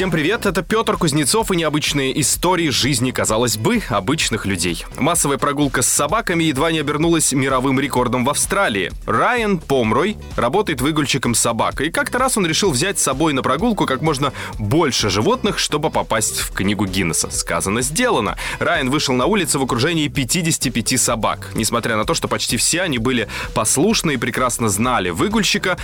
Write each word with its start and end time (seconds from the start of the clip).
Всем 0.00 0.10
привет, 0.10 0.46
это 0.46 0.62
Петр 0.62 0.96
Кузнецов 0.96 1.50
и 1.50 1.56
необычные 1.56 2.18
истории 2.22 2.70
жизни, 2.70 3.10
казалось 3.10 3.58
бы, 3.58 3.82
обычных 3.90 4.46
людей. 4.46 4.86
Массовая 4.98 5.36
прогулка 5.36 5.82
с 5.82 5.88
собаками 5.88 6.44
едва 6.44 6.72
не 6.72 6.78
обернулась 6.78 7.32
мировым 7.32 7.78
рекордом 7.78 8.24
в 8.24 8.30
Австралии. 8.30 8.92
Райан 9.04 9.58
Помрой 9.58 10.16
работает 10.36 10.80
выгульщиком 10.80 11.34
собак, 11.34 11.82
и 11.82 11.90
как-то 11.90 12.16
раз 12.16 12.38
он 12.38 12.46
решил 12.46 12.70
взять 12.70 12.98
с 12.98 13.02
собой 13.02 13.34
на 13.34 13.42
прогулку 13.42 13.84
как 13.84 14.00
можно 14.00 14.32
больше 14.58 15.10
животных, 15.10 15.58
чтобы 15.58 15.90
попасть 15.90 16.40
в 16.40 16.50
книгу 16.54 16.86
Гиннесса. 16.86 17.30
Сказано, 17.30 17.82
сделано. 17.82 18.38
Райан 18.58 18.88
вышел 18.88 19.14
на 19.14 19.26
улицу 19.26 19.60
в 19.60 19.64
окружении 19.64 20.08
55 20.08 20.98
собак. 20.98 21.50
Несмотря 21.54 21.98
на 21.98 22.06
то, 22.06 22.14
что 22.14 22.26
почти 22.26 22.56
все 22.56 22.80
они 22.80 22.96
были 22.96 23.28
послушны 23.52 24.14
и 24.14 24.16
прекрасно 24.16 24.70
знали 24.70 25.10
выгульщика, 25.10 25.76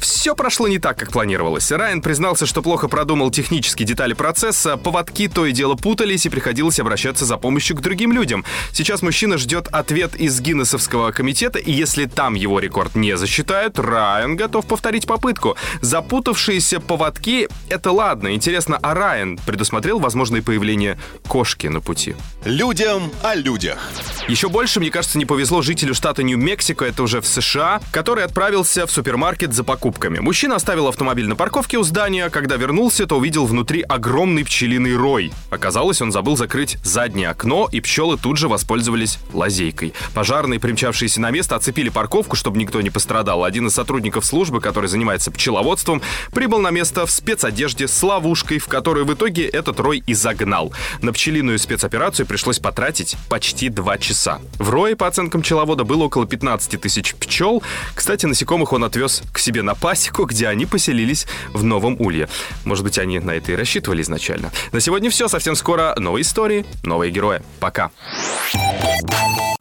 все 0.00 0.34
прошло 0.34 0.68
не 0.68 0.78
так, 0.78 0.98
как 0.98 1.12
планировалось. 1.12 1.70
Райан 1.70 2.02
признался, 2.02 2.46
что 2.46 2.62
плохо 2.62 2.88
продумал 2.88 3.30
технические 3.30 3.86
детали 3.86 4.14
процесса, 4.14 4.76
поводки 4.76 5.28
то 5.28 5.46
и 5.46 5.52
дело 5.52 5.74
путались, 5.74 6.26
и 6.26 6.28
приходилось 6.28 6.80
обращаться 6.80 7.24
за 7.24 7.36
помощью 7.36 7.76
к 7.76 7.80
другим 7.80 8.12
людям. 8.12 8.44
Сейчас 8.72 9.02
мужчина 9.02 9.38
ждет 9.38 9.68
ответ 9.68 10.16
из 10.16 10.40
Гиннесовского 10.40 11.12
комитета, 11.12 11.58
и 11.58 11.70
если 11.70 12.06
там 12.06 12.34
его 12.34 12.58
рекорд 12.58 12.94
не 12.94 13.16
засчитают, 13.16 13.78
Райан 13.78 14.36
готов 14.36 14.66
повторить 14.66 15.06
попытку. 15.06 15.56
Запутавшиеся 15.80 16.80
поводки— 16.80 17.48
это 17.68 17.92
ладно. 17.92 18.34
Интересно, 18.34 18.78
а 18.82 18.94
Райан 18.94 19.38
предусмотрел 19.44 19.98
возможное 19.98 20.42
появление 20.42 20.98
кошки 21.28 21.66
на 21.68 21.80
пути? 21.80 22.16
Людям 22.44 23.10
о 23.22 23.34
людях. 23.34 23.78
Еще 24.28 24.48
больше, 24.48 24.80
мне 24.80 24.90
кажется, 24.90 25.18
не 25.18 25.26
повезло 25.26 25.62
жителю 25.62 25.94
штата 25.94 26.22
Нью-Мексико, 26.22 26.84
это 26.84 27.02
уже 27.02 27.20
в 27.20 27.26
США, 27.26 27.80
который 27.92 28.24
отправился 28.24 28.86
в 28.86 28.90
супермаркет 28.90 29.52
за 29.52 29.62
покупкой 29.62 29.81
покупками. 29.82 30.20
Мужчина 30.20 30.54
оставил 30.54 30.86
автомобиль 30.86 31.26
на 31.26 31.34
парковке 31.34 31.76
у 31.76 31.82
здания. 31.82 32.30
Когда 32.30 32.54
вернулся, 32.54 33.04
то 33.04 33.16
увидел 33.16 33.46
внутри 33.46 33.82
огромный 33.82 34.44
пчелиный 34.44 34.94
рой. 34.94 35.32
Оказалось, 35.50 36.00
он 36.00 36.12
забыл 36.12 36.36
закрыть 36.36 36.78
заднее 36.84 37.30
окно, 37.30 37.68
и 37.72 37.80
пчелы 37.80 38.16
тут 38.16 38.36
же 38.36 38.46
воспользовались 38.46 39.18
лазейкой. 39.32 39.92
Пожарные, 40.14 40.60
примчавшиеся 40.60 41.20
на 41.20 41.32
место, 41.32 41.56
оцепили 41.56 41.88
парковку, 41.88 42.36
чтобы 42.36 42.58
никто 42.58 42.80
не 42.80 42.90
пострадал. 42.90 43.42
Один 43.42 43.66
из 43.66 43.74
сотрудников 43.74 44.24
службы, 44.24 44.60
который 44.60 44.88
занимается 44.88 45.32
пчеловодством, 45.32 46.00
прибыл 46.32 46.60
на 46.60 46.70
место 46.70 47.04
в 47.04 47.10
спецодежде 47.10 47.88
с 47.88 48.02
ловушкой, 48.04 48.60
в 48.60 48.68
которую 48.68 49.04
в 49.04 49.12
итоге 49.12 49.48
этот 49.48 49.80
рой 49.80 50.04
и 50.06 50.14
загнал. 50.14 50.72
На 51.00 51.12
пчелиную 51.12 51.58
спецоперацию 51.58 52.24
пришлось 52.24 52.60
потратить 52.60 53.16
почти 53.28 53.68
два 53.68 53.98
часа. 53.98 54.38
В 54.60 54.70
рое, 54.70 54.94
по 54.94 55.08
оценкам 55.08 55.42
пчеловода, 55.42 55.82
было 55.82 56.04
около 56.04 56.24
15 56.24 56.80
тысяч 56.80 57.16
пчел. 57.16 57.64
Кстати, 57.96 58.26
насекомых 58.26 58.72
он 58.72 58.84
отвез 58.84 59.22
к 59.32 59.40
себе 59.40 59.62
на 59.72 59.74
пасеку, 59.74 60.26
где 60.26 60.48
они 60.48 60.66
поселились 60.66 61.26
в 61.54 61.64
Новом 61.64 61.96
Улье. 61.98 62.28
Может 62.64 62.84
быть, 62.84 62.98
они 62.98 63.20
на 63.20 63.30
это 63.30 63.52
и 63.52 63.56
рассчитывали 63.56 64.02
изначально. 64.02 64.52
На 64.70 64.80
сегодня 64.80 65.08
все. 65.08 65.28
Совсем 65.28 65.56
скоро 65.56 65.94
новые 65.98 66.22
истории, 66.22 66.66
новые 66.82 67.10
герои. 67.10 67.40
Пока. 67.58 67.90